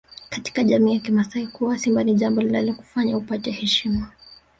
[0.29, 4.11] Katika jamii ya kimasai kuua Simba ni jambo linalokufanya upate heshima